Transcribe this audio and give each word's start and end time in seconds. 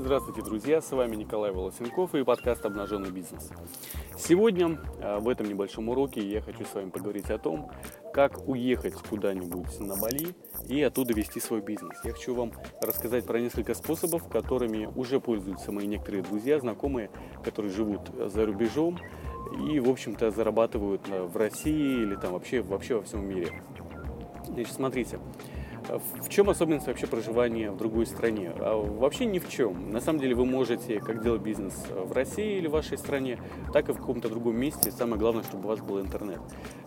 Здравствуйте, 0.00 0.42
друзья! 0.42 0.80
С 0.80 0.92
вами 0.92 1.16
Николай 1.16 1.50
Волосенков 1.50 2.14
и 2.14 2.22
подкаст 2.22 2.64
«Обнаженный 2.64 3.10
бизнес». 3.10 3.50
Сегодня 4.16 4.78
э, 5.00 5.18
в 5.18 5.28
этом 5.28 5.48
небольшом 5.48 5.88
уроке 5.88 6.24
я 6.24 6.40
хочу 6.40 6.64
с 6.64 6.72
вами 6.72 6.90
поговорить 6.90 7.30
о 7.30 7.38
том, 7.38 7.72
как 8.14 8.46
уехать 8.46 8.94
куда-нибудь 8.94 9.80
на 9.80 9.96
Бали 9.96 10.36
и 10.68 10.80
оттуда 10.82 11.14
вести 11.14 11.40
свой 11.40 11.62
бизнес. 11.62 11.98
Я 12.04 12.12
хочу 12.12 12.32
вам 12.36 12.52
рассказать 12.80 13.26
про 13.26 13.40
несколько 13.40 13.74
способов, 13.74 14.28
которыми 14.28 14.88
уже 14.94 15.18
пользуются 15.18 15.72
мои 15.72 15.88
некоторые 15.88 16.22
друзья, 16.22 16.60
знакомые, 16.60 17.10
которые 17.42 17.72
живут 17.72 18.02
за 18.16 18.46
рубежом 18.46 19.00
и, 19.68 19.80
в 19.80 19.90
общем-то, 19.90 20.30
зарабатывают 20.30 21.08
э, 21.08 21.24
в 21.24 21.36
России 21.36 22.02
или 22.04 22.14
там 22.14 22.34
вообще, 22.34 22.62
вообще 22.62 22.94
во 22.94 23.02
всем 23.02 23.28
мире. 23.28 23.50
Значит, 24.46 24.74
смотрите, 24.74 25.18
в 25.88 26.28
чем 26.28 26.50
особенность 26.50 26.86
вообще 26.86 27.06
проживания 27.06 27.70
в 27.70 27.76
другой 27.76 28.06
стране? 28.06 28.52
А 28.58 28.76
вообще 28.76 29.26
ни 29.26 29.38
в 29.38 29.48
чем. 29.48 29.90
На 29.90 30.00
самом 30.00 30.20
деле 30.20 30.34
вы 30.34 30.44
можете 30.44 31.00
как 31.00 31.22
делать 31.22 31.42
бизнес 31.42 31.74
в 31.90 32.12
России 32.12 32.58
или 32.58 32.66
в 32.66 32.72
вашей 32.72 32.98
стране, 32.98 33.38
так 33.72 33.88
и 33.88 33.92
в 33.92 33.96
каком-то 33.96 34.28
другом 34.28 34.56
месте. 34.56 34.90
Самое 34.90 35.18
главное, 35.18 35.42
чтобы 35.42 35.64
у 35.64 35.68
вас 35.68 35.80
был 35.80 36.00
интернет. 36.00 36.40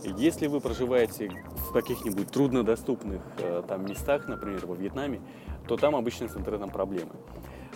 Если 0.04 0.48
вы 0.48 0.60
проживаете 0.60 1.32
в 1.56 1.72
каких-нибудь 1.72 2.30
труднодоступных 2.32 3.22
э, 3.40 3.64
там 3.68 3.86
местах, 3.86 4.28
например, 4.28 4.66
во 4.66 4.76
Вьетнаме, 4.76 5.22
то 5.68 5.78
там 5.78 5.96
обычно 5.96 6.28
с 6.28 6.36
интернетом 6.36 6.70
проблемы. 6.70 7.12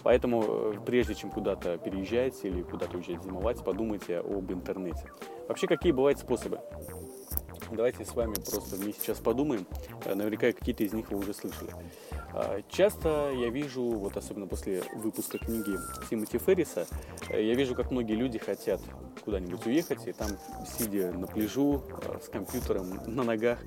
Поэтому 0.04 0.44
э, 0.44 0.74
прежде 0.86 1.16
чем 1.16 1.32
куда-то 1.32 1.78
переезжать 1.78 2.44
или 2.44 2.62
куда-то 2.62 2.98
уезжать 2.98 3.24
зимовать, 3.24 3.64
подумайте 3.64 4.20
об 4.20 4.52
интернете. 4.52 5.10
Вообще, 5.48 5.66
какие 5.66 5.92
бывают 5.92 6.20
способы? 6.20 6.60
Давайте 7.72 8.06
с 8.06 8.14
вами 8.14 8.36
просто 8.36 8.76
вместе 8.76 9.02
сейчас 9.02 9.20
подумаем. 9.20 9.66
Э, 10.06 10.14
наверняка 10.14 10.52
какие-то 10.52 10.84
из 10.84 10.94
них 10.94 11.10
вы 11.10 11.18
уже 11.18 11.34
слышали. 11.34 11.72
А, 12.34 12.62
часто 12.70 13.32
я 13.36 13.50
вижу, 13.50 13.82
вот 13.82 14.16
особенно 14.18 14.48
после 14.48 14.84
выпуска 14.96 15.38
книги 15.38 15.78
Тимоти 16.10 16.38
Ферриса, 16.38 16.86
э, 17.30 17.44
я 17.44 17.56
вижу, 17.56 17.76
как 17.76 17.92
многие 17.92 18.14
люди 18.14 18.38
хотят 18.38 18.82
куда-нибудь 19.24 19.66
уехать, 19.66 20.08
и 20.08 20.14
там, 20.14 20.30
сидя 20.78 21.12
на 21.12 21.28
пляжу, 21.28 21.84
э, 22.04 22.20
с 22.24 22.30
компьютером 22.30 23.02
на 23.08 23.24
ногах, 23.24 23.60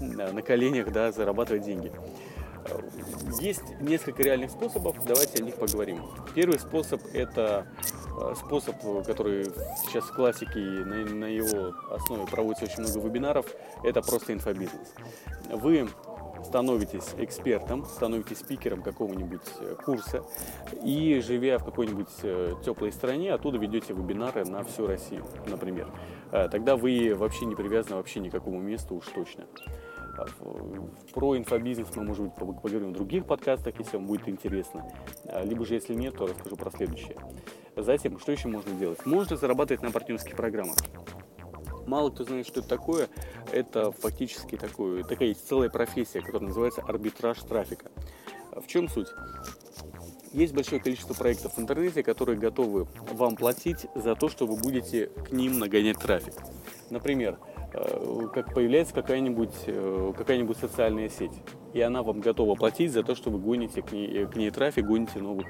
на 0.00 0.42
коленях, 0.42 0.92
да, 0.92 1.10
зарабатывать 1.10 1.62
деньги. 1.62 1.92
Есть 3.40 3.80
несколько 3.80 4.22
реальных 4.22 4.50
способов, 4.50 4.96
давайте 5.04 5.42
о 5.42 5.46
них 5.46 5.56
поговорим. 5.56 6.02
Первый 6.34 6.58
способ– 6.58 7.02
это 7.14 7.66
способ, 8.36 8.76
который 9.06 9.44
сейчас 9.82 10.04
в 10.04 10.14
классике, 10.14 10.58
на, 10.58 11.04
на 11.04 11.24
его 11.24 11.74
основе 11.90 12.26
проводится 12.26 12.64
очень 12.64 12.82
много 12.82 13.06
вебинаров, 13.06 13.46
это 13.82 14.02
просто 14.02 14.32
инфобизнес. 14.32 14.94
Вы 15.50 15.88
становитесь 16.44 17.14
экспертом, 17.18 17.84
становитесь 17.84 18.38
спикером 18.38 18.82
какого-нибудь 18.82 19.42
э, 19.60 19.76
курса 19.84 20.24
и, 20.82 21.20
живя 21.20 21.58
в 21.58 21.64
какой-нибудь 21.64 22.08
э, 22.22 22.54
теплой 22.64 22.92
стране, 22.92 23.32
оттуда 23.32 23.58
ведете 23.58 23.92
вебинары 23.92 24.44
на 24.44 24.64
всю 24.64 24.86
Россию, 24.86 25.24
например. 25.46 25.88
Тогда 26.30 26.76
вы 26.76 27.14
вообще 27.14 27.44
не 27.44 27.56
привязаны 27.56 27.96
вообще 27.96 28.20
ни 28.20 28.28
к 28.28 28.32
какому 28.32 28.60
месту 28.60 28.94
уж 28.94 29.06
точно. 29.06 29.46
Про 31.12 31.36
инфобизнес 31.36 31.88
мы, 31.94 32.04
может 32.04 32.24
быть, 32.24 32.34
поговорим 32.34 32.90
в 32.90 32.92
других 32.92 33.26
подкастах, 33.26 33.78
если 33.78 33.96
вам 33.96 34.06
будет 34.06 34.28
интересно. 34.28 34.90
А, 35.24 35.42
либо 35.42 35.64
же, 35.64 35.74
если 35.74 35.94
нет, 35.94 36.16
то 36.16 36.26
расскажу 36.26 36.56
про 36.56 36.70
следующее. 36.70 37.16
Затем, 37.76 38.18
что 38.18 38.32
еще 38.32 38.48
можно 38.48 38.72
делать? 38.74 39.04
Можно 39.06 39.36
зарабатывать 39.36 39.82
на 39.82 39.90
партнерских 39.90 40.36
программах. 40.36 40.76
Мало 41.86 42.10
кто 42.10 42.24
знает, 42.24 42.46
что 42.46 42.60
это 42.60 42.68
такое. 42.68 43.08
Это 43.52 43.90
фактически 43.92 44.56
такое, 44.56 45.02
такая 45.02 45.28
есть 45.28 45.46
целая 45.48 45.70
профессия, 45.70 46.20
которая 46.20 46.48
называется 46.48 46.82
арбитраж 46.82 47.38
трафика. 47.38 47.90
В 48.52 48.66
чем 48.66 48.88
суть? 48.88 49.08
Есть 50.32 50.54
большое 50.54 50.80
количество 50.80 51.14
проектов 51.14 51.56
в 51.56 51.60
интернете, 51.60 52.04
которые 52.04 52.38
готовы 52.38 52.86
вам 53.12 53.34
платить 53.34 53.86
за 53.96 54.14
то, 54.14 54.28
что 54.28 54.46
вы 54.46 54.56
будете 54.56 55.06
к 55.06 55.32
ним 55.32 55.58
нагонять 55.58 55.98
трафик. 55.98 56.34
Например, 56.88 57.38
Э, 57.49 57.49
как 57.70 58.52
появляется 58.52 58.92
какая-нибудь 58.94 59.54
э, 59.66 60.12
какая-нибудь 60.16 60.56
социальная 60.56 61.08
сеть, 61.08 61.32
и 61.72 61.80
она 61.80 62.02
вам 62.02 62.20
готова 62.20 62.54
платить 62.54 62.92
за 62.92 63.02
то, 63.02 63.14
что 63.14 63.30
вы 63.30 63.38
гоните 63.38 63.82
к 63.82 63.92
ней, 63.92 64.26
к 64.26 64.36
ней 64.36 64.50
трафик, 64.50 64.86
гоните 64.86 65.20
новых 65.20 65.46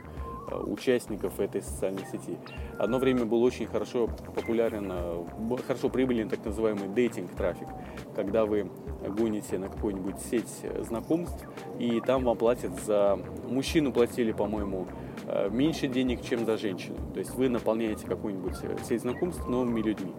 э, 0.50 0.56
участников 0.56 1.41
этой 1.41 1.62
социальной 1.62 2.04
сети. 2.12 2.38
Одно 2.78 2.98
время 2.98 3.25
был 3.25 3.42
очень 3.42 3.66
хорошо 3.66 4.09
популярен, 4.34 4.92
хорошо 5.66 5.88
прибыльный 5.88 6.28
так 6.28 6.44
называемый 6.44 6.88
дейтинг 6.88 7.30
трафик, 7.34 7.69
когда 8.14 8.44
вы 8.44 8.70
гоните 9.09 9.59
на 9.59 9.69
какую-нибудь 9.69 10.19
сеть 10.20 10.66
знакомств, 10.80 11.42
и 11.78 12.00
там 12.00 12.25
вам 12.25 12.36
платят 12.36 12.78
за... 12.84 13.19
Мужчину 13.48 13.92
платили, 13.92 14.32
по-моему, 14.32 14.86
меньше 15.50 15.88
денег, 15.88 16.22
чем 16.22 16.44
за 16.44 16.59
женщину. 16.59 16.97
То 17.14 17.20
есть 17.20 17.34
вы 17.34 17.48
наполняете 17.48 18.06
какую-нибудь 18.06 18.56
сеть 18.86 19.00
знакомств 19.00 19.47
новыми 19.48 19.80
людьми. 19.80 20.12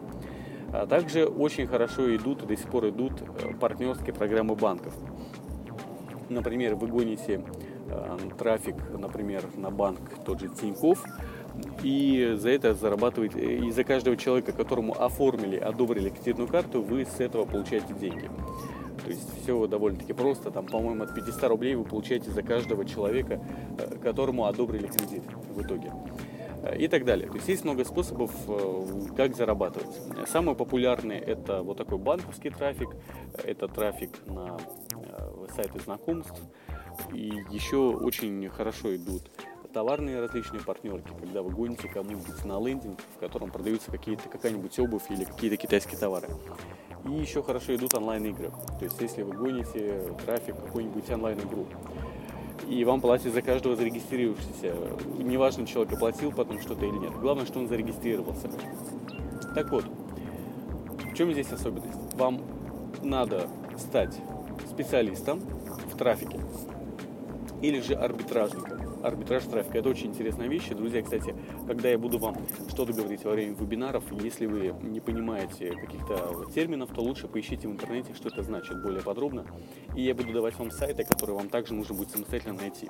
А 0.74 0.88
также 0.88 1.26
очень 1.26 1.68
хорошо 1.68 2.16
идут 2.16 2.46
до 2.46 2.56
сих 2.56 2.68
пор 2.68 2.90
идут 2.90 3.14
э, 3.22 3.54
партнерские 3.60 4.14
программы 4.14 4.56
банков. 4.56 4.94
Например, 6.30 6.76
вы 6.76 6.88
гоните 6.88 7.44
э, 7.90 8.18
трафик, 8.38 8.76
например, 8.98 9.44
на 9.56 9.70
банк 9.70 10.00
тот 10.26 10.40
же 10.40 10.48
Тиньков, 10.48 11.04
и 11.84 12.36
за 12.38 12.50
это 12.52 12.74
зарабатываете, 12.74 13.58
и 13.58 13.70
за 13.72 13.84
каждого 13.84 14.16
человека, 14.16 14.54
которому 14.54 14.94
оформили, 14.94 15.58
одобрили 15.58 16.10
кредитную 16.10 16.48
карту, 16.48 16.82
вы 16.82 17.06
с 17.06 17.20
этого 17.20 17.46
получаете 17.46 17.94
деньги. 17.94 18.30
То 19.04 19.10
есть 19.10 19.42
все 19.42 19.68
довольно-таки 19.68 20.14
просто. 20.14 20.52
Там, 20.52 20.68
по-моему, 20.68 21.04
от 21.04 21.14
500 21.14 21.44
рублей 21.50 21.76
вы 21.76 21.84
получаете 21.84 22.30
за 22.32 22.44
каждого 22.44 22.86
человека, 22.86 23.42
э, 23.78 23.98
которому 23.98 24.46
одобрили 24.46 24.88
кредит 24.88 25.24
в 25.54 25.62
итоге 25.62 25.92
и 26.78 26.88
так 26.88 27.06
далее. 27.06 27.28
То 27.28 27.36
есть 27.36 27.48
есть 27.48 27.64
много 27.64 27.84
способов, 27.86 28.32
э, 28.48 29.16
как 29.16 29.36
зарабатывать. 29.36 29.90
Самый 30.28 30.56
популярный 30.56 31.18
это 31.18 31.64
вот 31.64 31.78
такой 31.78 31.98
банковский 31.98 32.50
трафик, 32.50 32.90
это 33.44 33.68
трафик 33.68 34.12
на 34.28 34.58
э, 34.94 35.48
сайты 35.56 35.80
знакомств. 35.80 36.40
И 37.14 37.32
еще 37.50 37.78
очень 37.78 38.48
хорошо 38.50 38.96
идут 38.96 39.24
товарные 39.72 40.20
различные 40.20 40.62
партнерки, 40.62 41.12
когда 41.20 41.42
вы 41.42 41.52
гоните 41.52 41.88
кому-нибудь 41.88 42.46
на 42.46 42.60
лендинг, 42.60 43.00
в 43.16 43.20
котором 43.20 43.52
продаются 43.52 43.92
какие-то, 43.92 44.30
какая-нибудь 44.30 44.78
обувь 44.80 45.10
или 45.10 45.24
какие-то 45.24 45.58
китайские 45.58 45.98
товары. 45.98 46.28
И 47.06 47.12
еще 47.12 47.42
хорошо 47.42 47.74
идут 47.76 47.94
онлайн-игры. 47.94 48.52
То 48.80 48.86
есть 48.86 49.00
если 49.02 49.24
вы 49.24 49.34
гоните 49.34 50.14
трафик 50.26 50.56
какой-нибудь 50.58 51.10
онлайн-игру, 51.10 51.66
и 52.68 52.84
вам 52.84 53.02
платят 53.02 53.34
за 53.34 53.42
каждого 53.42 53.76
зарегистрировавшегося. 53.76 54.76
Неважно, 55.20 55.66
человек 55.66 55.94
оплатил 55.94 56.32
потом 56.32 56.60
что-то 56.60 56.86
или 56.86 56.98
нет. 56.98 57.14
Главное, 57.14 57.46
что 57.46 57.60
он 57.60 57.68
зарегистрировался. 57.68 58.50
Так 59.56 59.72
вот, 59.72 59.86
в 61.12 61.16
чем 61.16 61.32
здесь 61.34 61.52
особенность? 61.52 62.14
Вам 62.16 62.42
надо 63.04 63.48
стать 63.78 64.16
специалистом 64.70 65.40
в 65.92 65.98
трафике 65.98 66.40
или 67.62 67.80
же 67.80 67.94
арбитражником 67.94 68.81
арбитраж 69.04 69.44
трафика. 69.46 69.80
Это 69.80 69.90
очень 69.90 70.08
интересная 70.08 70.48
вещь. 70.48 70.70
Друзья, 70.70 71.02
кстати, 71.02 71.36
когда 71.68 71.90
я 71.90 71.98
буду 71.98 72.20
вам 72.20 72.36
что-то 72.70 72.94
говорить 72.94 73.24
во 73.24 73.32
время 73.32 73.56
вебинаров, 73.56 74.04
если 74.22 74.46
вы 74.46 74.74
не 74.82 75.00
понимаете 75.00 75.72
каких-то 75.72 76.46
терминов, 76.54 76.90
то 76.94 77.02
лучше 77.02 77.28
поищите 77.28 77.68
в 77.68 77.72
интернете, 77.72 78.14
что 78.14 78.30
это 78.30 78.44
значит 78.44 78.82
более 78.82 79.02
подробно. 79.02 79.46
И 79.96 80.02
я 80.02 80.14
буду 80.14 80.32
давать 80.32 80.58
вам 80.58 80.72
сайты, 80.72 81.04
которые 81.04 81.36
вам 81.36 81.50
также 81.50 81.74
нужно 81.74 81.96
будет 81.96 82.12
самостоятельно 82.12 82.54
найти. 82.54 82.90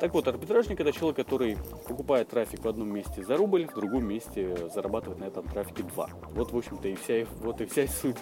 Так 0.00 0.14
вот, 0.14 0.28
арбитражник 0.28 0.78
это 0.78 0.92
человек, 0.92 1.16
который 1.16 1.56
покупает 1.88 2.28
трафик 2.28 2.64
в 2.64 2.68
одном 2.68 2.88
месте 2.94 3.24
за 3.24 3.36
рубль, 3.36 3.66
в 3.66 3.74
другом 3.74 4.06
месте 4.06 4.56
зарабатывает 4.72 5.18
на 5.18 5.24
этом 5.24 5.44
трафике 5.48 5.82
2. 5.82 6.10
Вот, 6.34 6.52
в 6.52 6.56
общем-то, 6.56 6.86
и 6.86 6.94
вся, 6.94 7.26
вот 7.40 7.60
и 7.60 7.66
вся 7.66 7.88
суть, 7.88 8.18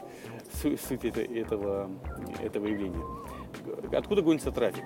суть, 0.54 0.80
суть 0.80 1.04
этого, 1.04 1.90
этого 2.42 2.66
явления. 2.66 3.04
Откуда 3.92 4.22
гонится 4.22 4.52
трафик? 4.52 4.84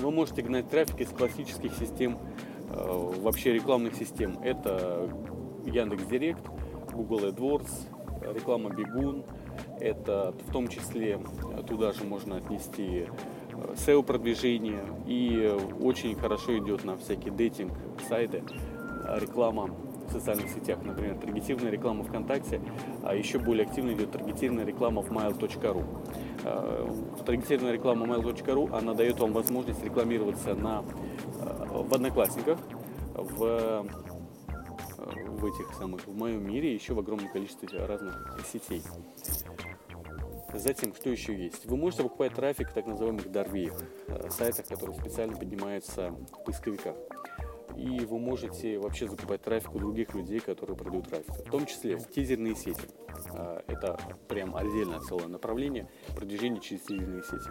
Вы 0.00 0.10
можете 0.10 0.40
гнать 0.40 0.70
трафик 0.70 1.00
из 1.00 1.10
классических 1.10 1.74
систем, 1.74 2.18
э, 2.70 3.12
вообще 3.20 3.52
рекламных 3.52 3.94
систем. 3.94 4.38
Это 4.42 5.10
Яндекс 5.66 6.04
Директ, 6.04 6.42
Google 6.92 7.28
AdWords, 7.28 7.70
реклама 8.34 8.70
Бегун. 8.70 9.24
Это 9.78 10.34
в 10.46 10.52
том 10.52 10.68
числе 10.68 11.20
э, 11.52 11.62
туда 11.64 11.92
же 11.92 12.04
можно 12.04 12.38
отнести 12.38 13.06
э, 13.52 13.74
SEO 13.74 14.02
продвижение 14.02 14.82
и 15.06 15.54
очень 15.82 16.14
хорошо 16.14 16.56
идет 16.58 16.84
на 16.84 16.96
всякие 16.96 17.32
дейтинг 17.34 17.72
сайты 18.08 18.42
реклама 19.16 19.70
в 20.10 20.12
социальных 20.12 20.50
сетях, 20.50 20.78
например, 20.82 21.16
таргетированная 21.16 21.70
реклама 21.70 22.04
ВКонтакте, 22.04 22.60
а 23.02 23.14
еще 23.14 23.38
более 23.38 23.66
активно 23.66 23.92
идет 23.92 24.10
таргетированная 24.10 24.64
реклама 24.64 25.02
в 25.02 25.10
mail.ru. 25.10 25.84
Э, 26.44 27.24
таргетированная 27.24 27.72
реклама 27.72 28.06
mail.ru, 28.06 28.76
она 28.76 28.94
дает 28.94 29.18
вам 29.20 29.32
возможность 29.32 29.82
рекламироваться 29.84 30.54
на, 30.54 30.84
э, 31.40 31.66
в 31.70 31.94
Одноклассниках, 31.94 32.58
в, 33.14 33.44
э, 33.44 33.82
в 34.98 35.46
этих 35.46 35.74
самых, 35.78 36.06
в 36.06 36.16
моем 36.16 36.46
мире, 36.46 36.74
еще 36.74 36.94
в 36.94 36.98
огромном 36.98 37.30
количестве 37.30 37.84
разных 37.86 38.38
сетей. 38.52 38.82
Затем, 40.52 40.94
что 40.94 41.10
еще 41.10 41.34
есть? 41.34 41.64
Вы 41.66 41.76
можете 41.76 42.02
покупать 42.02 42.34
трафик 42.34 42.72
так 42.72 42.86
называемых 42.86 43.30
дорвеях, 43.30 43.80
э, 44.08 44.30
сайтах, 44.30 44.66
которые 44.66 44.98
специально 44.98 45.36
поднимаются 45.36 46.10
в 46.10 46.44
поисковиках. 46.44 46.96
И 47.76 48.04
вы 48.04 48.18
можете 48.18 48.78
вообще 48.78 49.08
закупать 49.08 49.42
трафик 49.42 49.74
у 49.74 49.78
других 49.78 50.14
людей, 50.14 50.40
которые 50.40 50.76
продают 50.76 51.08
трафик. 51.08 51.32
В 51.46 51.50
том 51.50 51.66
числе 51.66 51.98
тизерные 51.98 52.54
сети. 52.54 52.82
Э, 53.32 53.60
это 53.66 53.98
прям 54.28 54.56
отдельное 54.56 55.00
целое 55.00 55.28
направление 55.28 55.88
продвижения 56.14 56.60
через 56.60 56.82
тизерные 56.82 57.22
сети. 57.22 57.50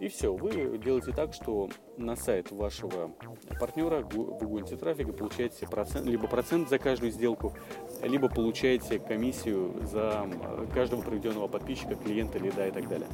И 0.00 0.08
все, 0.08 0.34
вы 0.34 0.78
делаете 0.78 1.12
так, 1.12 1.32
что 1.32 1.68
на 1.96 2.16
сайт 2.16 2.50
вашего 2.50 3.12
партнера 3.60 4.00
вы 4.02 4.46
гоните 4.46 4.76
трафик 4.76 5.08
и 5.08 5.12
получаете 5.12 5.66
процент, 5.66 6.06
либо 6.06 6.26
процент 6.26 6.68
за 6.68 6.78
каждую 6.78 7.12
сделку, 7.12 7.54
либо 8.02 8.28
получаете 8.28 8.98
комиссию 8.98 9.74
за 9.86 10.28
каждого 10.74 11.02
проведенного 11.02 11.48
подписчика, 11.48 11.94
клиента, 11.94 12.38
лида 12.38 12.68
и 12.68 12.70
так 12.70 12.88
далее. 12.88 13.08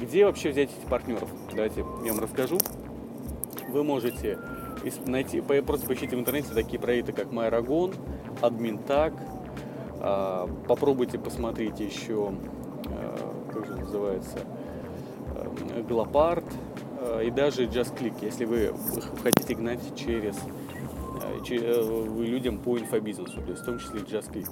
Где 0.00 0.26
вообще 0.26 0.50
взять 0.50 0.70
этих 0.70 0.88
партнеров? 0.88 1.30
Давайте 1.50 1.80
я 2.04 2.12
вам 2.12 2.20
расскажу. 2.20 2.58
Вы 3.68 3.82
можете 3.82 4.38
найти, 5.06 5.40
просто 5.40 5.86
поищите 5.86 6.16
в 6.16 6.20
интернете 6.20 6.54
такие 6.54 6.78
проекты, 6.78 7.12
как 7.12 7.32
Майрагон, 7.32 7.94
Админтак. 8.40 9.14
А, 10.00 10.48
попробуйте 10.68 11.18
посмотреть 11.18 11.80
еще, 11.80 12.32
а, 12.86 13.50
как 13.52 13.66
же 13.66 13.76
называется, 13.76 14.38
Глопард 15.88 16.44
э, 17.00 17.26
и 17.26 17.30
даже 17.30 17.64
JustClick, 17.64 18.14
если 18.22 18.44
вы 18.44 18.74
хотите 19.22 19.54
гнать 19.54 19.80
через, 19.96 20.36
э, 20.36 21.44
через 21.44 21.86
людям 22.18 22.58
по 22.58 22.78
инфобизнесу, 22.78 23.40
то 23.40 23.50
есть 23.50 23.62
в 23.62 23.64
том 23.64 23.78
числе 23.78 24.00
JustClick. 24.00 24.48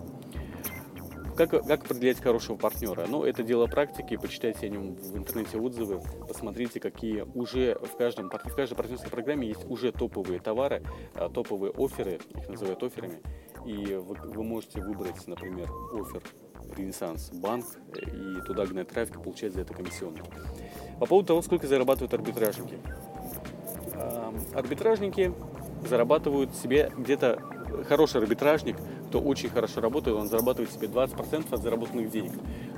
Как, 1.37 1.51
как 1.51 1.85
определять 1.85 2.19
хорошего 2.21 2.57
партнера? 2.57 3.07
Ну, 3.07 3.23
это 3.23 3.43
дело 3.43 3.67
практики, 3.67 4.17
почитайте 4.17 4.67
о 4.67 4.69
нем 4.71 4.95
в 4.95 5.19
интернете 5.19 5.59
отзывы, 5.59 6.01
посмотрите, 6.27 6.81
какие 6.81 7.27
уже 7.35 7.75
в, 7.75 7.97
каждом, 7.99 8.31
в 8.31 8.55
каждой 8.55 8.75
партнерской 8.75 9.11
программе 9.11 9.49
есть 9.49 9.69
уже 9.69 9.93
топовые 9.93 10.41
товары, 10.41 10.83
э, 11.15 11.29
топовые 11.33 11.73
оферы, 11.77 12.21
их 12.35 12.49
называют 12.49 12.83
оферами, 12.83 13.21
и 13.67 13.97
вы, 13.97 14.15
вы 14.15 14.45
можете 14.45 14.81
выбрать, 14.81 15.27
например, 15.27 15.69
офер 15.93 16.23
Ренессанс 16.75 17.31
Банк 17.31 17.67
и 17.95 18.41
туда 18.47 18.65
гнать 18.65 18.89
трафик 18.89 19.23
получать 19.23 19.53
за 19.53 19.61
это 19.61 19.75
комиссионные. 19.75 20.25
По 20.99 21.05
поводу 21.07 21.29
того, 21.29 21.43
сколько 21.43 21.67
зарабатывают 21.67 22.15
арбитражники. 22.15 22.79
Арбитражники 24.55 25.35
зарабатывают 25.87 26.55
себе 26.55 26.91
где-то 26.97 27.43
хороший 27.89 28.21
арбитражник, 28.21 28.77
кто 29.09 29.21
очень 29.21 29.49
хорошо 29.49 29.81
работает, 29.81 30.17
он 30.17 30.29
зарабатывает 30.29 30.73
себе 30.73 30.89
20% 30.89 31.55
от 31.55 31.63
заработанных 31.63 32.11
денег. 32.11 32.33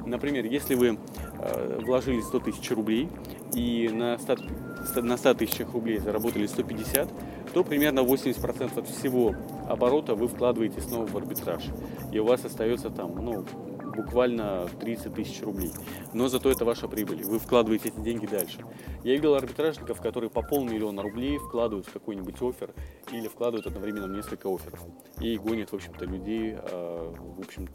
Например, 0.06 0.44
если 0.44 0.74
вы 0.74 0.98
э, 1.38 1.80
вложили 1.82 2.20
100 2.20 2.40
тысяч 2.40 2.70
рублей 2.70 3.08
и 3.54 3.88
на 3.92 4.18
100, 4.18 4.36
на 5.02 5.16
100 5.16 5.34
тысячах 5.34 5.72
рублей 5.72 5.98
заработали 5.98 6.46
150, 6.46 7.08
то 7.52 7.64
примерно 7.64 8.00
80% 8.00 8.78
от 8.78 8.88
всего 8.88 9.34
оборота 9.68 10.14
вы 10.14 10.28
вкладываете 10.28 10.80
снова 10.80 11.06
в 11.06 11.16
арбитраж. 11.16 11.64
И 12.12 12.18
у 12.18 12.24
вас 12.24 12.44
остается 12.44 12.90
там, 12.90 13.14
ну, 13.16 13.44
буквально 13.98 14.68
30 14.80 15.12
тысяч 15.12 15.42
рублей. 15.42 15.72
Но 16.14 16.28
зато 16.28 16.50
это 16.50 16.64
ваша 16.64 16.86
прибыль. 16.86 17.24
Вы 17.24 17.40
вкладываете 17.40 17.88
эти 17.88 17.98
деньги 18.00 18.26
дальше. 18.26 18.64
Я 19.02 19.14
видел 19.14 19.34
арбитражников, 19.34 20.00
которые 20.00 20.30
по 20.30 20.40
полмиллиона 20.40 21.02
рублей 21.02 21.38
вкладывают 21.38 21.86
в 21.88 21.92
какой-нибудь 21.92 22.40
офер 22.40 22.72
или 23.10 23.26
вкладывают 23.26 23.66
одновременно 23.66 24.06
в 24.06 24.12
несколько 24.12 24.48
офферов. 24.48 24.80
И 25.20 25.36
гонят, 25.36 25.72
в 25.72 25.74
общем-то, 25.74 26.04
людей. 26.04 26.54
А, 26.56 27.12
в 27.12 27.40
общем, 27.40 27.68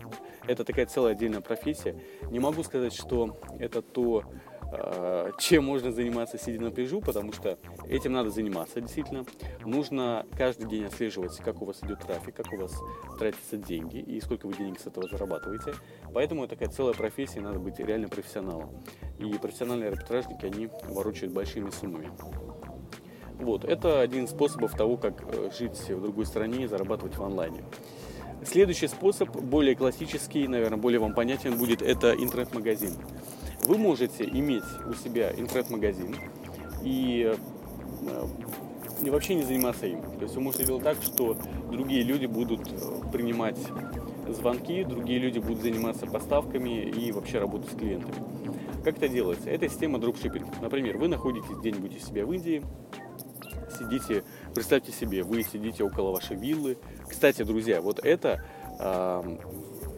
это 0.48 0.64
такая 0.64 0.86
целая 0.86 1.12
отдельная 1.14 1.42
профессия. 1.42 2.00
Не 2.32 2.40
могу 2.40 2.64
сказать, 2.64 2.94
что 2.94 3.38
это 3.60 3.82
то, 3.82 4.24
чем 5.38 5.66
можно 5.66 5.92
заниматься 5.92 6.38
сидя 6.38 6.62
на 6.62 6.72
пляжу, 6.72 7.02
потому 7.02 7.34
что 7.34 7.58
этим 7.88 8.14
надо 8.14 8.30
заниматься 8.30 8.82
действительно. 8.82 9.26
Нужно 9.66 10.26
каждый 10.38 10.68
день 10.68 10.86
отслеживать, 10.86 11.36
как 11.38 11.62
у 11.62 11.66
вас 11.66 11.84
идет 11.84 12.00
трафик, 12.00 12.36
как 12.36 12.52
у 12.54 12.58
вас 12.58 12.74
тратятся 13.20 13.58
деньги 13.58 13.98
и 13.98 14.20
сколько 14.22 14.48
вы 14.48 14.54
денег 14.54 14.80
с 14.80 14.88
этого 14.88 15.08
зарабатываете. 15.08 15.74
Поэтому 16.14 16.44
это 16.44 16.56
такая 16.56 16.70
целая 16.70 16.94
профессия, 16.94 17.42
надо 17.42 17.60
быть 17.60 17.80
реально 17.80 18.08
профессионалом. 18.08 18.70
И 19.20 19.26
профессиональные 19.38 19.90
арбитражники, 19.90 20.46
они 20.46 20.70
ворочают 20.88 21.34
большими 21.34 21.70
суммами. 21.70 22.12
Вот, 23.40 23.66
это 23.66 24.02
один 24.02 24.26
из 24.26 24.30
способов 24.30 24.76
того, 24.78 24.96
как 24.96 25.24
э, 25.26 25.50
жить 25.58 25.78
в 25.90 26.02
другой 26.02 26.26
стране 26.26 26.64
и 26.64 26.68
зарабатывать 26.68 27.18
в 27.18 27.24
онлайне. 27.24 27.64
Следующий 28.46 28.88
способ, 28.88 29.30
более 29.30 29.76
классический, 29.76 30.48
наверное, 30.48 30.78
более 30.78 31.00
вам 31.00 31.14
понятен 31.14 31.58
будет, 31.58 31.82
это 31.82 32.14
интернет-магазин 32.14 32.94
вы 33.66 33.78
можете 33.78 34.24
иметь 34.26 34.64
у 34.88 34.94
себя 34.94 35.32
интернет-магазин 35.36 36.16
и, 36.84 37.34
э, 38.02 38.26
и 39.02 39.10
вообще 39.10 39.36
не 39.36 39.44
заниматься 39.44 39.88
им. 39.88 40.02
То 40.02 40.24
есть 40.24 40.36
вы 40.36 40.42
можете 40.42 40.66
делать 40.66 40.84
так, 40.84 41.02
что 41.02 41.38
другие 41.72 42.04
люди 42.04 42.26
будут 42.26 42.62
э, 42.72 43.12
принимать 43.12 43.58
звонки, 44.30 44.84
другие 44.84 45.20
люди 45.20 45.40
будут 45.40 45.62
заниматься 45.62 46.06
поставками 46.06 46.82
и 46.82 47.12
вообще 47.12 47.40
работать 47.40 47.72
с 47.72 47.76
клиентами. 47.76 48.16
Как 48.84 48.98
это 48.98 49.08
делается? 49.08 49.50
Это 49.50 49.70
система 49.70 50.00
дропшиппинг. 50.00 50.62
Например, 50.62 50.98
вы 50.98 51.08
находитесь 51.08 51.56
где-нибудь 51.60 51.96
у 51.96 52.00
себя 52.00 52.26
в 52.26 52.34
Индии, 52.34 52.64
сидите, 53.78 54.24
представьте 54.54 54.92
себе, 54.92 55.24
вы 55.24 55.44
сидите 55.44 55.84
около 55.84 56.12
вашей 56.12 56.36
виллы. 56.36 56.78
Кстати, 57.10 57.44
друзья, 57.44 57.82
вот 57.82 58.00
это 58.04 58.44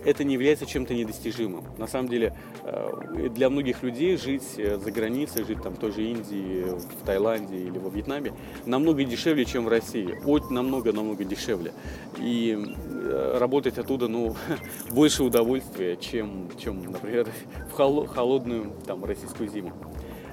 это 0.05 0.23
не 0.23 0.33
является 0.35 0.65
чем-то 0.65 0.93
недостижимым. 0.93 1.65
На 1.77 1.87
самом 1.87 2.09
деле, 2.09 2.33
э, 2.63 3.29
для 3.33 3.49
многих 3.49 3.83
людей 3.83 4.15
жить 4.17 4.43
э, 4.57 4.77
за 4.77 4.91
границей, 4.91 5.43
жить 5.43 5.61
там 5.61 5.73
в 5.73 5.79
той 5.79 5.91
же 5.91 6.03
Индии, 6.03 6.63
в 6.63 7.05
Таиланде 7.05 7.57
или 7.57 7.77
во 7.77 7.89
Вьетнаме 7.89 8.33
намного 8.65 9.03
дешевле, 9.03 9.45
чем 9.45 9.65
в 9.65 9.67
России. 9.67 10.17
От 10.25 10.51
намного-намного 10.51 11.25
дешевле. 11.25 11.73
И 12.19 12.57
э, 12.57 13.37
работать 13.39 13.77
оттуда, 13.77 14.07
ну, 14.07 14.35
больше 14.91 15.23
удовольствия, 15.23 15.97
чем, 15.97 16.49
чем 16.57 16.83
например, 16.91 17.27
в 17.71 18.07
холодную 18.07 18.73
там, 18.85 19.03
российскую 19.03 19.49
зиму. 19.49 19.73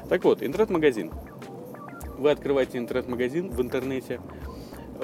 Так 0.09 0.25
вот, 0.25 0.43
интернет-магазин. 0.43 1.11
Вы 2.19 2.31
открываете 2.31 2.79
интернет-магазин 2.79 3.51
в 3.51 3.61
интернете, 3.61 4.21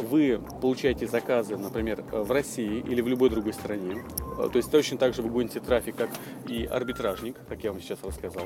вы 0.03 0.41
получаете 0.61 1.06
заказы, 1.06 1.56
например, 1.56 2.05
в 2.12 2.31
России 2.31 2.79
или 2.87 3.00
в 3.00 3.09
любой 3.09 3.31
другой 3.31 3.53
стране, 3.53 4.05
то 4.38 4.56
есть 4.56 4.70
точно 4.70 4.99
так 4.99 5.14
же 5.14 5.23
вы 5.23 5.31
гоните 5.31 5.61
трафик, 5.61 5.96
как 5.96 6.11
и 6.46 6.64
арбитражник, 6.64 7.37
как 7.49 7.64
я 7.64 7.73
вам 7.73 7.81
сейчас 7.81 8.02
рассказал, 8.05 8.44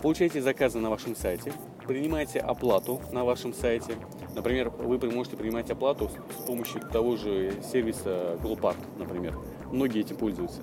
получаете 0.00 0.40
заказы 0.40 0.78
на 0.78 0.88
вашем 0.88 1.16
сайте, 1.16 1.52
принимаете 1.86 2.38
оплату 2.38 3.00
на 3.12 3.24
вашем 3.24 3.52
сайте, 3.52 3.96
например, 4.34 4.70
вы 4.70 4.98
можете 5.10 5.36
принимать 5.36 5.70
оплату 5.70 6.10
с 6.38 6.44
помощью 6.44 6.80
того 6.80 7.16
же 7.16 7.52
сервиса 7.62 8.38
Glopart, 8.42 8.78
например, 8.98 9.36
многие 9.72 10.00
этим 10.00 10.16
пользуются. 10.16 10.62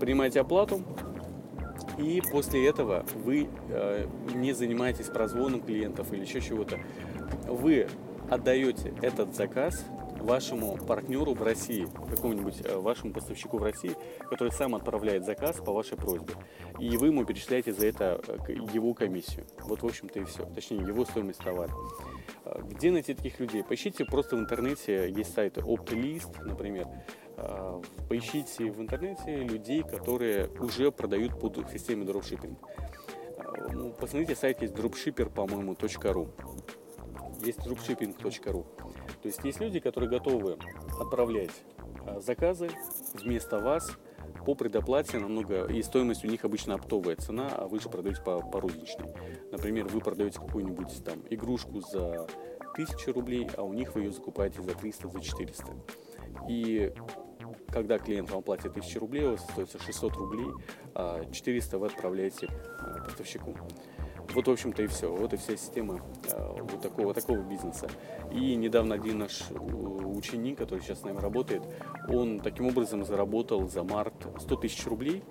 Принимаете 0.00 0.40
оплату, 0.40 0.82
и 1.98 2.22
после 2.30 2.66
этого 2.66 3.04
вы 3.24 3.48
э, 3.70 4.06
не 4.34 4.52
занимаетесь 4.52 5.06
прозвоном 5.06 5.60
клиентов 5.60 6.12
или 6.12 6.22
еще 6.22 6.40
чего-то. 6.40 6.78
Вы 7.46 7.88
отдаете 8.30 8.94
этот 9.02 9.34
заказ 9.34 9.84
вашему 10.20 10.76
партнеру 10.76 11.34
в 11.34 11.42
России, 11.42 11.88
какому-нибудь 12.10 12.62
э, 12.64 12.76
вашему 12.76 13.12
поставщику 13.12 13.58
в 13.58 13.62
России, 13.62 13.96
который 14.28 14.52
сам 14.52 14.74
отправляет 14.74 15.24
заказ 15.24 15.56
по 15.56 15.72
вашей 15.72 15.96
просьбе. 15.96 16.34
И 16.78 16.96
вы 16.96 17.08
ему 17.08 17.24
перечисляете 17.24 17.72
за 17.72 17.86
это 17.86 18.20
э, 18.26 18.52
его 18.72 18.94
комиссию. 18.94 19.46
Вот, 19.60 19.82
в 19.82 19.86
общем-то, 19.86 20.20
и 20.20 20.24
все. 20.24 20.44
Точнее, 20.54 20.78
его 20.78 21.04
стоимость 21.04 21.40
товара. 21.40 21.72
Э, 22.44 22.60
где 22.64 22.90
найти 22.90 23.14
таких 23.14 23.38
людей? 23.40 23.62
Поищите 23.62 24.04
просто 24.04 24.36
в 24.36 24.40
интернете, 24.40 25.10
есть 25.10 25.34
сайты 25.34 25.60
Optlist, 25.60 26.44
например. 26.44 26.86
Поищите 28.08 28.72
в 28.72 28.80
интернете 28.80 29.36
людей, 29.44 29.84
которые 29.84 30.48
уже 30.58 30.90
продают 30.90 31.38
под 31.38 31.70
системой 31.70 32.04
дропшиппинг. 32.04 32.58
Ну, 33.72 33.92
посмотрите 33.92 34.34
сайт 34.34 34.60
есть 34.60 34.74
dropshipper, 34.74 35.30
по-моему, 35.30 35.74
.ru 35.74 36.28
есть 37.44 37.58
dropshipping.ru. 37.60 38.66
То 39.22 39.28
есть 39.28 39.44
есть 39.44 39.60
люди, 39.60 39.80
которые 39.80 40.08
готовы 40.08 40.58
отправлять 41.00 41.50
а, 42.06 42.20
заказы 42.20 42.68
вместо 43.14 43.58
вас 43.58 43.96
по 44.44 44.54
предоплате 44.54 45.18
намного, 45.18 45.66
и 45.66 45.82
стоимость 45.82 46.24
у 46.24 46.28
них 46.28 46.44
обычно 46.44 46.74
оптовая 46.74 47.16
цена, 47.16 47.48
а 47.50 47.66
вы 47.66 47.80
же 47.80 47.88
продаете 47.88 48.22
по, 48.22 48.40
по 48.40 48.60
розничной. 48.60 49.12
Например, 49.50 49.86
вы 49.88 50.00
продаете 50.00 50.38
какую-нибудь 50.38 51.04
там 51.04 51.22
игрушку 51.30 51.80
за 51.80 52.26
1000 52.72 53.12
рублей, 53.12 53.48
а 53.56 53.62
у 53.62 53.72
них 53.72 53.94
вы 53.94 54.02
ее 54.02 54.12
закупаете 54.12 54.62
за 54.62 54.74
300, 54.74 55.08
за 55.08 55.20
400. 55.20 55.66
И 56.48 56.92
когда 57.68 57.98
клиент 57.98 58.30
вам 58.30 58.42
платит 58.42 58.70
1000 58.70 59.00
рублей, 59.00 59.26
у 59.26 59.32
вас 59.32 59.44
остается 59.48 59.78
600 59.82 60.12
рублей, 60.16 60.48
а 60.94 61.24
400 61.30 61.78
вы 61.78 61.86
отправляете 61.86 62.48
а, 62.78 63.02
поставщику. 63.04 63.56
Вот, 64.38 64.46
в 64.46 64.52
общем-то, 64.52 64.84
и 64.84 64.86
все. 64.86 65.12
Вот 65.12 65.32
и 65.32 65.36
вся 65.36 65.56
система 65.56 66.00
э, 66.32 66.60
вот 66.60 66.80
такого, 66.80 67.12
такого 67.12 67.38
бизнеса. 67.38 67.88
И 68.30 68.54
недавно 68.54 68.94
один 68.94 69.18
наш 69.18 69.42
э, 69.50 69.54
ученик, 69.58 70.58
который 70.58 70.78
сейчас 70.78 71.00
с 71.00 71.02
нами 71.02 71.18
работает, 71.18 71.64
он 72.08 72.38
таким 72.38 72.68
образом 72.68 73.04
заработал 73.04 73.68
за 73.68 73.82
март 73.82 74.14
100 74.38 74.56
тысяч 74.58 74.86
рублей 74.86 75.24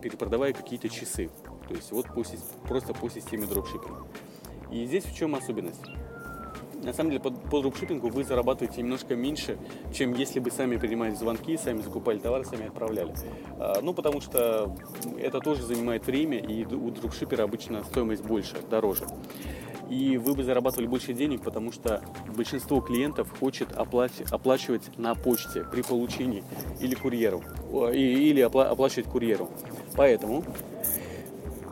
перепродавая 0.00 0.54
какие-то 0.54 0.88
часы. 0.88 1.28
То 1.68 1.74
есть 1.74 1.92
вот 1.92 2.06
по, 2.06 2.24
просто 2.66 2.94
по 2.94 3.10
системе 3.10 3.44
дропшиппинга. 3.44 4.06
И 4.72 4.86
здесь 4.86 5.04
в 5.04 5.14
чем 5.14 5.34
особенность? 5.34 5.84
На 6.84 6.92
самом 6.92 7.10
деле 7.10 7.22
по, 7.22 7.30
по 7.30 7.60
дропшиппингу 7.60 8.08
вы 8.08 8.24
зарабатываете 8.24 8.82
немножко 8.82 9.16
меньше, 9.16 9.58
чем 9.92 10.14
если 10.14 10.38
бы 10.38 10.50
сами 10.50 10.76
принимали 10.76 11.14
звонки, 11.14 11.56
сами 11.56 11.80
закупали 11.80 12.18
товар, 12.18 12.44
сами 12.44 12.66
отправляли. 12.66 13.14
А, 13.58 13.80
ну, 13.82 13.94
потому 13.94 14.20
что 14.20 14.76
это 15.18 15.40
тоже 15.40 15.62
занимает 15.62 16.06
время, 16.06 16.38
и 16.38 16.64
у 16.64 16.90
дропшиппера 16.90 17.44
обычно 17.44 17.82
стоимость 17.84 18.22
больше, 18.22 18.56
дороже. 18.68 19.06
И 19.88 20.16
вы 20.18 20.34
бы 20.34 20.44
зарабатывали 20.44 20.86
больше 20.86 21.12
денег, 21.12 21.42
потому 21.42 21.72
что 21.72 22.02
большинство 22.34 22.80
клиентов 22.80 23.28
хочет 23.38 23.72
оплачивать, 23.72 24.32
оплачивать 24.32 24.98
на 24.98 25.14
почте 25.14 25.64
при 25.64 25.82
получении 25.82 26.42
или 26.80 26.94
курьеру, 26.94 27.42
или 27.92 28.40
оплачивать 28.40 29.08
курьеру. 29.08 29.50
Поэтому 29.96 30.42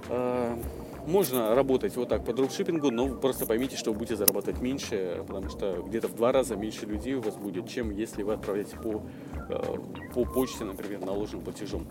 э, 0.08 0.56
можно 1.06 1.54
работать 1.54 1.96
вот 1.96 2.08
так 2.08 2.24
по 2.24 2.32
дропшиппингу, 2.32 2.90
но 2.90 3.08
просто 3.08 3.46
поймите, 3.46 3.76
что 3.76 3.92
вы 3.92 3.98
будете 3.98 4.16
зарабатывать 4.16 4.60
меньше, 4.60 5.24
потому 5.26 5.48
что 5.48 5.82
где-то 5.86 6.08
в 6.08 6.14
два 6.14 6.32
раза 6.32 6.56
меньше 6.56 6.86
людей 6.86 7.14
у 7.14 7.20
вас 7.20 7.36
будет, 7.36 7.68
чем 7.68 7.90
если 7.90 8.22
вы 8.22 8.34
отправляете 8.34 8.76
по, 8.76 9.02
э, 9.48 9.76
по 10.14 10.24
почте, 10.24 10.64
например, 10.64 11.00
наложенным 11.00 11.44
платежом. 11.44 11.86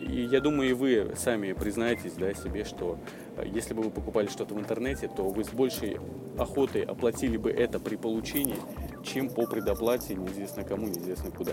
И 0.00 0.22
я 0.22 0.40
думаю, 0.40 0.70
и 0.70 0.72
вы 0.74 1.14
сами 1.16 1.52
признаетесь 1.52 2.12
да, 2.12 2.34
себе, 2.34 2.64
что 2.64 2.98
э, 3.36 3.44
если 3.46 3.74
бы 3.74 3.82
вы 3.82 3.90
покупали 3.90 4.26
что-то 4.26 4.54
в 4.54 4.58
интернете, 4.58 5.08
то 5.08 5.28
вы 5.28 5.44
с 5.44 5.48
большей 5.48 5.98
охотой 6.38 6.82
оплатили 6.82 7.36
бы 7.36 7.50
это 7.50 7.80
при 7.80 7.96
получении, 7.96 8.56
чем 9.02 9.30
по 9.30 9.46
предоплате 9.46 10.14
неизвестно 10.14 10.64
кому, 10.64 10.86
неизвестно 10.86 11.30
куда. 11.30 11.52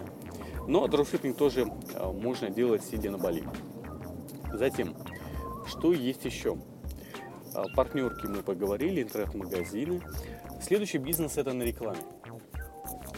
Но 0.67 0.88
дропшиппинг 0.88 1.38
тоже 1.38 1.71
э, 1.93 2.12
можно 2.12 2.50
делать 2.50 2.83
сидя 2.83 3.12
на 3.12 3.17
Бали. 3.17 3.43
Затем, 4.53 4.95
что 5.65 5.93
есть 5.93 6.25
еще? 6.25 6.57
Партнерки 7.75 8.25
мы 8.25 8.43
поговорили, 8.43 9.01
интернет-магазины. 9.01 10.01
Следующий 10.62 10.98
бизнес 10.98 11.38
это 11.38 11.53
на 11.53 11.63
рекламе. 11.63 12.00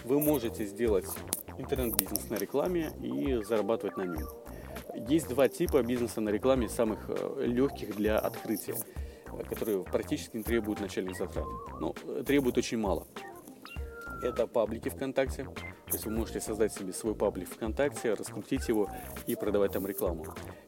Вы 0.04 0.20
можете 0.20 0.66
сделать 0.66 1.08
интернет-бизнес 1.58 2.30
на 2.30 2.36
рекламе 2.36 2.92
и 3.02 3.44
зарабатывать 3.44 3.98
на 3.98 4.04
нем. 4.04 4.28
Есть 5.08 5.30
два 5.30 5.48
типа 5.48 5.84
бизнеса 5.84 6.22
на 6.22 6.30
рекламе, 6.30 6.70
самых 6.70 7.00
э, 7.10 7.46
легких 7.46 7.96
для 7.96 8.18
открытия, 8.18 8.76
которые 9.50 9.84
практически 9.84 10.38
не 10.38 10.44
требуют 10.44 10.80
начальных 10.80 11.18
затрат. 11.18 11.46
Но 11.80 11.94
требуют 12.26 12.58
очень 12.58 12.78
мало. 12.78 13.08
Это 14.22 14.48
паблики 14.48 14.90
ВКонтакте. 14.90 15.44
То 15.44 15.94
есть 15.94 16.06
вы 16.06 16.12
можете 16.12 16.42
создать 16.42 16.74
себе 16.74 16.94
свой 16.94 17.16
паблик 17.16 17.50
ВКонтакте, 17.50 18.14
раскрутить 18.14 18.68
его 18.68 18.90
и 19.28 19.36
продавать 19.36 19.74
там 19.74 19.86
рекламу. 19.86 20.26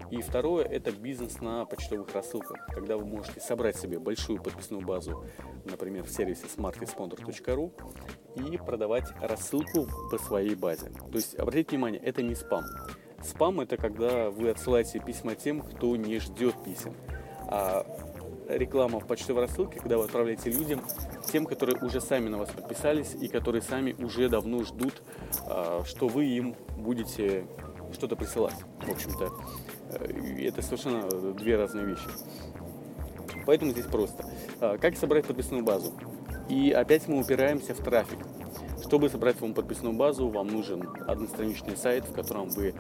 И 0.10 0.22
второе– 0.22 0.66
это 0.66 0.92
бизнес 0.92 1.42
на 1.42 1.66
почтовых 1.66 2.14
рассылках, 2.14 2.66
когда 2.68 2.98
вы 2.98 3.06
можете 3.06 3.42
собрать 3.42 3.76
себе 3.76 4.00
большую 4.00 4.42
подписную 4.42 4.86
базу, 4.86 5.26
например, 5.66 6.04
в 6.04 6.10
сервисе 6.10 6.46
smartresponder.ru 6.46 7.72
и 8.36 8.58
продавать 8.58 9.06
рассылку 9.22 9.88
по 10.10 10.18
своей 10.18 10.56
базе. 10.56 10.90
То 10.90 11.16
есть, 11.16 11.36
обратите 11.36 11.72
внимание, 11.76 12.02
это 12.02 12.22
не 12.22 12.36
спам. 12.36 12.64
Спам– 13.22 13.60
это 13.62 13.76
когда 13.78 14.30
вы 14.30 14.50
отсылаете 14.50 15.00
письма 15.00 15.36
тем, 15.36 15.62
кто 15.62 15.96
не 15.96 16.20
ждет 16.20 16.56
писем. 16.64 16.94
А 17.50 17.86
реклама 18.48 19.00
в 19.00 19.08
почтовой 19.08 19.44
рассылке, 19.44 19.80
когда 19.80 19.98
вы 19.98 20.06
отправляете 20.06 20.50
людям, 20.50 20.82
тем, 21.32 21.46
которые 21.46 21.78
уже 21.82 22.02
сами 22.02 22.30
на 22.30 22.38
вас 22.38 22.50
подписались 22.50 23.16
и 23.20 23.28
которые 23.28 23.62
сами 23.62 23.94
уже 23.94 24.30
давно 24.30 24.64
ждут, 24.64 25.02
а, 25.46 25.84
что 25.86 26.08
вы 26.08 26.26
им 26.26 26.56
будете 26.78 27.46
что-то 27.94 28.16
присылать. 28.16 28.56
В 28.82 28.92
общем-то, 28.92 29.32
это 30.40 30.62
совершенно 30.62 31.34
две 31.34 31.56
разные 31.58 31.86
вещи. 31.86 32.08
Поэтому 33.46 33.72
здесь 33.72 33.86
просто. 33.86 34.26
А, 34.60 34.78
как 34.78 34.98
собрать 34.98 35.26
подписную 35.26 35.64
базу? 35.64 35.94
И 36.50 36.72
опять 36.72 37.08
мы 37.08 37.20
упираемся 37.20 37.74
в 37.74 37.84
трафик. 37.84 38.20
Чтобы 38.86 39.10
собрать 39.10 39.40
вам 39.42 39.54
подписную 39.54 39.94
базу, 39.94 40.30
вам 40.30 40.48
нужен 40.48 40.88
одностраничный 41.08 41.76
сайт, 41.76 42.06
в 42.06 42.14
котором 42.14 42.50
вы 42.50 42.74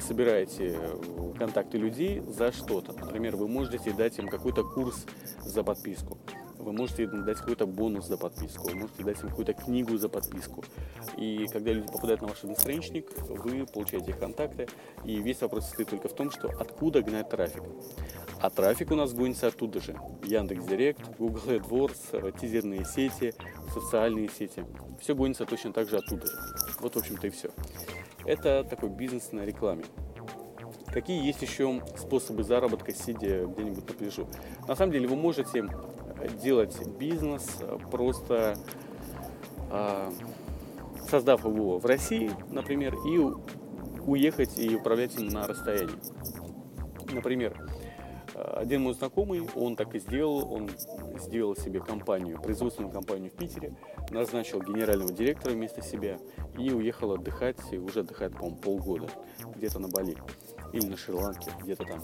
собираете 0.00 0.78
контакты 1.38 1.78
людей 1.78 2.20
за 2.20 2.52
что-то. 2.52 2.92
Например, 2.92 3.36
вы 3.36 3.48
можете 3.48 3.92
дать 3.92 4.18
им 4.18 4.28
какой-то 4.28 4.64
курс 4.64 5.04
за 5.40 5.62
подписку 5.62 6.18
вы 6.66 6.72
можете 6.72 7.06
дать 7.06 7.38
какой-то 7.38 7.64
бонус 7.66 8.06
за 8.06 8.18
подписку, 8.18 8.68
вы 8.68 8.74
можете 8.74 9.04
дать 9.04 9.22
им 9.22 9.28
какую-то 9.28 9.52
книгу 9.52 9.96
за 9.96 10.08
подписку. 10.08 10.64
И 11.16 11.46
когда 11.52 11.72
люди 11.72 11.86
попадают 11.86 12.22
на 12.22 12.28
ваш 12.28 12.38
страничник, 12.38 13.06
вы 13.28 13.66
получаете 13.66 14.10
их 14.10 14.18
контакты, 14.18 14.66
и 15.04 15.20
весь 15.22 15.40
вопрос 15.40 15.66
состоит 15.66 15.90
только 15.90 16.08
в 16.08 16.14
том, 16.14 16.32
что 16.32 16.48
откуда 16.48 17.02
гнать 17.02 17.30
трафик. 17.30 17.62
А 18.40 18.50
трафик 18.50 18.90
у 18.90 18.96
нас 18.96 19.14
гонится 19.14 19.46
оттуда 19.46 19.80
же. 19.80 19.96
Яндекс.Директ, 20.24 21.00
Google 21.18 21.40
AdWords, 21.46 22.38
тизерные 22.40 22.84
сети, 22.84 23.32
социальные 23.72 24.28
сети. 24.28 24.64
Все 25.00 25.14
гонится 25.14 25.46
точно 25.46 25.72
так 25.72 25.88
же 25.88 25.98
оттуда 25.98 26.26
же. 26.26 26.32
Вот, 26.80 26.96
в 26.96 26.98
общем-то, 26.98 27.28
и 27.28 27.30
все. 27.30 27.50
Это 28.26 28.64
такой 28.64 28.88
бизнес 28.88 29.32
на 29.32 29.44
рекламе. 29.44 29.84
Какие 30.86 31.24
есть 31.24 31.42
еще 31.42 31.82
способы 31.96 32.42
заработка, 32.42 32.92
сидя 32.92 33.46
где-нибудь 33.46 33.88
на 33.88 33.94
пляжу? 33.94 34.26
На 34.66 34.74
самом 34.74 34.92
деле 34.92 35.06
вы 35.06 35.16
можете 35.16 35.68
делать 36.42 36.76
бизнес, 36.98 37.58
просто 37.90 38.56
э, 39.70 40.10
создав 41.08 41.44
его 41.44 41.78
в 41.78 41.86
России, 41.86 42.30
например, 42.50 42.96
и 43.06 43.18
уехать 44.06 44.58
и 44.58 44.74
управлять 44.74 45.14
им 45.18 45.28
на 45.28 45.46
расстоянии. 45.46 45.96
Например, 47.12 47.54
один 48.34 48.82
мой 48.82 48.94
знакомый, 48.94 49.42
он 49.54 49.76
так 49.76 49.94
и 49.94 49.98
сделал, 49.98 50.52
он 50.52 50.70
сделал 51.20 51.56
себе 51.56 51.80
компанию, 51.80 52.40
производственную 52.40 52.92
компанию 52.92 53.30
в 53.30 53.34
Питере, 53.34 53.74
назначил 54.10 54.62
генерального 54.62 55.12
директора 55.12 55.52
вместо 55.52 55.82
себя 55.82 56.18
и 56.58 56.70
уехал 56.70 57.12
отдыхать, 57.12 57.58
и 57.72 57.78
уже 57.78 58.00
отдыхает, 58.00 58.32
по-моему, 58.32 58.56
полгода, 58.56 59.08
где-то 59.54 59.78
на 59.78 59.88
Бали 59.88 60.16
или 60.72 60.86
на 60.86 60.96
Шри-Ланке, 60.96 61.50
где-то 61.62 61.84
там 61.84 62.00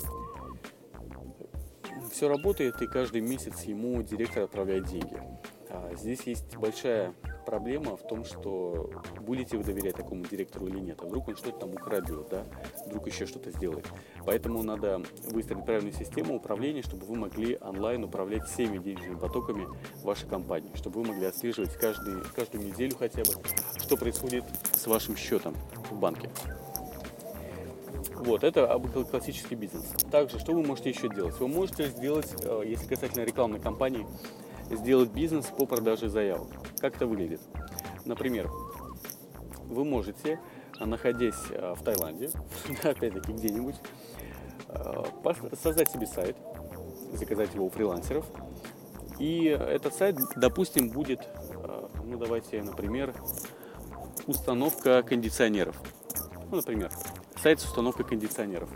все 2.10 2.28
работает, 2.28 2.80
и 2.82 2.86
каждый 2.86 3.20
месяц 3.20 3.62
ему 3.62 4.02
директор 4.02 4.44
отправляет 4.44 4.86
деньги. 4.86 5.20
А 5.70 5.94
здесь 5.94 6.22
есть 6.22 6.56
большая 6.56 7.14
проблема 7.44 7.96
в 7.96 8.06
том, 8.06 8.24
что 8.24 8.90
будете 9.20 9.56
вы 9.56 9.64
доверять 9.64 9.96
такому 9.96 10.24
директору 10.24 10.66
или 10.66 10.78
нет. 10.78 10.98
А 11.02 11.06
вдруг 11.06 11.28
он 11.28 11.36
что-то 11.36 11.60
там 11.60 11.70
украдет, 11.70 12.28
да? 12.30 12.44
вдруг 12.86 13.06
еще 13.06 13.26
что-то 13.26 13.50
сделает. 13.50 13.86
Поэтому 14.24 14.62
надо 14.62 15.02
выстроить 15.30 15.64
правильную 15.64 15.94
систему 15.94 16.36
управления, 16.36 16.82
чтобы 16.82 17.06
вы 17.06 17.16
могли 17.16 17.58
онлайн 17.60 18.04
управлять 18.04 18.44
всеми 18.44 18.78
денежными 18.78 19.18
потоками 19.18 19.66
вашей 20.02 20.28
компании, 20.28 20.70
чтобы 20.74 21.02
вы 21.02 21.08
могли 21.08 21.26
отслеживать 21.26 21.74
каждый, 21.74 22.22
каждую 22.34 22.64
неделю 22.64 22.96
хотя 22.96 23.22
бы, 23.22 23.32
что 23.78 23.96
происходит 23.96 24.44
с 24.72 24.86
вашим 24.86 25.16
счетом 25.16 25.54
в 25.90 25.98
банке. 25.98 26.30
Вот, 28.24 28.44
это 28.44 28.80
классический 29.10 29.56
бизнес. 29.56 29.84
Также, 30.10 30.38
что 30.38 30.52
вы 30.52 30.62
можете 30.62 30.90
еще 30.90 31.08
делать? 31.08 31.38
Вы 31.40 31.48
можете 31.48 31.88
сделать, 31.88 32.32
э, 32.44 32.62
если 32.64 32.86
касательно 32.86 33.24
рекламной 33.24 33.58
кампании, 33.58 34.06
сделать 34.72 35.10
бизнес 35.10 35.46
по 35.46 35.66
продаже 35.66 36.08
заявок. 36.08 36.48
Как 36.78 36.96
это 36.96 37.06
выглядит? 37.06 37.40
Например, 38.04 38.50
вы 39.64 39.84
можете, 39.84 40.40
находясь 40.80 41.34
э, 41.50 41.74
в 41.76 41.82
Таиланде, 41.82 42.30
опять-таки 42.82 43.32
где-нибудь, 43.32 43.76
э, 44.68 45.02
создать 45.60 45.90
себе 45.90 46.06
сайт, 46.06 46.36
заказать 47.12 47.54
его 47.54 47.66
у 47.66 47.70
фрилансеров, 47.70 48.26
и 49.18 49.44
этот 49.44 49.94
сайт, 49.94 50.16
допустим, 50.36 50.88
будет, 50.88 51.20
ну 52.04 52.18
давайте, 52.18 52.62
например, 52.62 53.14
установка 54.26 55.02
кондиционеров. 55.02 55.76
Ну, 56.50 56.56
например, 56.56 56.90
сайт 57.40 57.60
с 57.60 57.64
установкой 57.64 58.04
кондиционеров. 58.04 58.68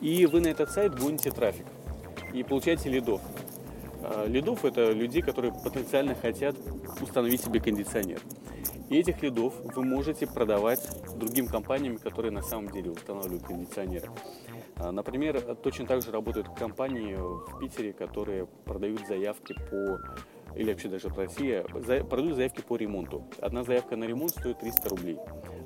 И 0.00 0.26
вы 0.26 0.40
на 0.40 0.48
этот 0.48 0.70
сайт 0.70 0.98
гоните 0.98 1.30
трафик 1.30 1.66
и 2.32 2.42
получаете 2.42 2.90
лидов. 2.90 3.20
А, 4.06 4.26
лидов– 4.26 4.64
это 4.66 4.92
люди, 4.92 5.20
которые 5.22 5.52
потенциально 5.52 6.14
хотят 6.14 6.56
установить 7.00 7.40
себе 7.40 7.60
кондиционер. 7.60 8.20
И 8.90 8.98
этих 8.98 9.22
лидов 9.22 9.54
вы 9.74 9.82
можете 9.82 10.26
продавать 10.26 10.86
другим 11.16 11.46
компаниям, 11.46 11.96
которые 11.96 12.30
на 12.30 12.42
самом 12.42 12.70
деле 12.70 12.90
устанавливают 12.90 13.44
кондиционеры. 13.44 14.08
А, 14.76 14.92
например, 14.92 15.40
точно 15.56 15.86
так 15.86 16.02
же 16.02 16.10
работают 16.10 16.48
компании 16.50 17.14
в 17.14 17.58
Питере, 17.58 17.94
которые 17.94 18.46
продают 18.64 19.06
заявки 19.06 19.54
по 19.70 19.98
или 20.54 20.70
вообще 20.70 20.88
даже 20.88 21.08
в 21.08 21.18
России, 21.18 21.64
продают 22.02 22.36
заявки 22.36 22.60
по 22.60 22.76
ремонту. 22.76 23.24
Одна 23.40 23.64
заявка 23.64 23.96
на 23.96 24.04
ремонт 24.04 24.30
стоит 24.30 24.60
300 24.60 24.88
рублей. 24.88 25.18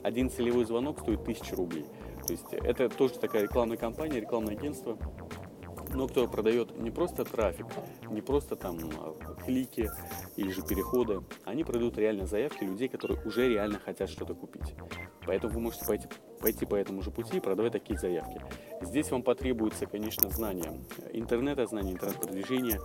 Один 0.03 0.31
целевой 0.31 0.65
звонок 0.65 1.01
стоит 1.01 1.21
1000 1.21 1.57
рублей. 1.57 1.85
То 2.27 2.33
есть 2.33 2.53
это 2.53 2.89
тоже 2.89 3.19
такая 3.19 3.43
рекламная 3.43 3.77
кампания, 3.77 4.21
рекламное 4.21 4.55
агентство. 4.55 4.97
Но 5.95 6.07
кто 6.07 6.27
продает 6.29 6.79
не 6.79 6.91
просто 6.91 7.25
трафик, 7.25 7.67
не 8.11 8.21
просто 8.21 8.57
там 8.57 8.79
а, 8.99 9.15
клики 9.45 9.91
или 10.37 10.51
же 10.51 10.63
переходы, 10.63 11.23
они 11.45 11.65
продают 11.65 11.99
реально 11.99 12.27
заявки 12.27 12.65
людей, 12.65 12.89
которые 12.89 13.23
уже 13.25 13.49
реально 13.49 13.79
хотят 13.79 14.11
что-то 14.11 14.35
купить. 14.35 14.75
Поэтому 15.27 15.55
вы 15.55 15.61
можете 15.61 15.85
пойти, 15.87 16.09
пойти 16.41 16.67
по 16.67 16.75
этому 16.75 17.03
же 17.03 17.11
пути 17.11 17.37
и 17.37 17.41
продавать 17.41 17.73
такие 17.73 17.99
заявки. 17.99 18.41
Здесь 18.81 19.11
вам 19.11 19.23
потребуется, 19.23 19.87
конечно, 19.87 20.31
знание 20.31 20.81
интернета, 21.13 21.67
знание 21.67 21.95
интернет-продвижения. 21.95 22.81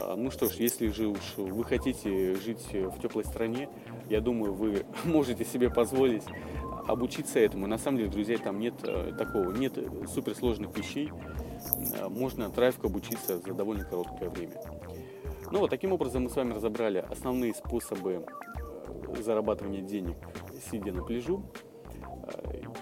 А, 0.00 0.16
ну 0.16 0.30
что 0.30 0.46
ж, 0.46 0.52
если 0.54 0.88
же 0.88 1.08
уж 1.08 1.36
вы 1.36 1.64
хотите 1.64 2.34
жить 2.36 2.72
в 2.72 3.00
теплой 3.00 3.24
стране, 3.24 3.68
я 4.08 4.20
думаю, 4.20 4.54
вы 4.54 4.84
можете 5.04 5.44
себе 5.44 5.70
позволить 5.70 6.24
обучиться 6.86 7.38
этому. 7.38 7.66
На 7.66 7.78
самом 7.78 7.98
деле, 7.98 8.10
друзья, 8.10 8.38
там 8.38 8.58
нет 8.58 8.74
э, 8.82 9.12
такого, 9.16 9.52
нет 9.52 9.78
суперсложных 10.08 10.76
вещей. 10.76 11.10
Э, 11.94 12.08
можно 12.08 12.50
трафику 12.50 12.86
обучиться 12.86 13.38
за 13.38 13.54
довольно 13.54 13.84
короткое 13.84 14.30
время. 14.30 14.60
Ну 15.50 15.60
вот 15.60 15.70
таким 15.70 15.92
образом 15.92 16.24
мы 16.24 16.30
с 16.30 16.36
вами 16.36 16.54
разобрали 16.54 16.98
основные 16.98 17.54
способы 17.54 18.24
э, 18.24 19.22
зарабатывания 19.22 19.82
денег, 19.82 20.16
сидя 20.70 20.92
на 20.92 21.02
пляжу. 21.02 21.44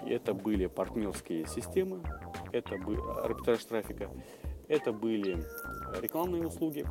Это 0.05 0.33
были 0.33 0.67
партнерские 0.67 1.45
системы, 1.47 2.01
это 2.51 2.77
был 2.77 3.09
арбитраж 3.19 3.63
трафика, 3.65 4.09
это 4.67 4.91
были 4.93 5.43
рекламные 6.01 6.45
услуги, 6.45 6.85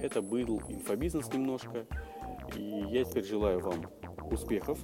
это 0.00 0.22
был 0.22 0.62
инфобизнес 0.68 1.32
немножко. 1.32 1.86
И 2.56 2.62
я 2.62 3.04
теперь 3.04 3.24
желаю 3.24 3.60
вам 3.60 3.86
успехов 4.30 4.78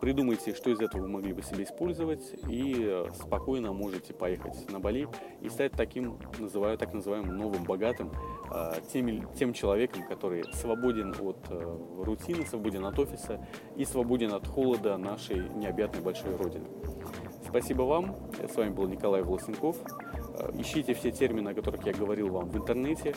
Придумайте, 0.00 0.54
что 0.54 0.70
из 0.70 0.80
этого 0.80 1.02
вы 1.02 1.08
могли 1.08 1.34
бы 1.34 1.42
себе 1.42 1.64
использовать, 1.64 2.22
и 2.48 2.74
э, 2.78 3.04
спокойно 3.14 3.74
можете 3.74 4.14
поехать 4.14 4.70
на 4.70 4.80
Бали 4.80 5.06
и 5.42 5.50
стать 5.50 5.72
таким, 5.72 6.18
называю, 6.38 6.78
так 6.78 6.94
называемым 6.94 7.36
новым 7.36 7.64
богатым, 7.64 8.10
э, 8.50 8.76
тем, 8.90 9.30
тем 9.34 9.52
человеком, 9.52 10.08
который 10.08 10.44
свободен 10.54 11.14
от 11.20 11.36
э, 11.50 11.78
рутины, 11.98 12.46
свободен 12.46 12.86
от 12.86 12.98
офиса 12.98 13.46
и 13.76 13.84
свободен 13.84 14.32
от 14.32 14.46
холода 14.46 14.96
нашей 14.96 15.50
необъятной 15.50 16.00
большой 16.00 16.34
родины. 16.34 16.64
Спасибо 17.46 17.82
вам. 17.82 18.16
С 18.50 18.56
вами 18.56 18.70
был 18.70 18.88
Николай 18.88 19.22
Волосенков. 19.22 19.76
Ищите 20.54 20.94
все 20.94 21.10
термины, 21.10 21.50
о 21.50 21.54
которых 21.54 21.84
я 21.84 21.92
говорил 21.92 22.28
вам 22.28 22.48
в 22.48 22.56
интернете. 22.56 23.14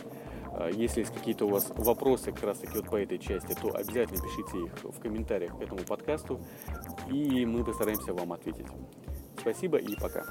А, 0.56 0.70
если 0.70 1.02
есть 1.02 1.14
какие-то 1.14 1.46
у 1.46 1.50
вас 1.50 1.72
вопросы 1.76 2.32
как 2.32 2.44
раз 2.44 2.60
таки 2.60 2.76
вот 2.76 2.90
по 2.90 2.98
этой 2.98 3.18
части, 3.18 3.56
то 3.60 3.70
обязательно 3.76 4.22
пишите 4.22 4.66
их 4.66 4.74
в 4.84 5.00
комментариях 5.00 5.58
к 5.58 5.62
этому 5.62 5.82
подкасту, 5.82 6.40
и 7.12 7.46
мы 7.46 7.64
постараемся 7.64 8.14
вам 8.14 8.34
ответить. 8.34 8.68
Спасибо 9.40 9.78
и 9.78 9.96
пока. 9.96 10.24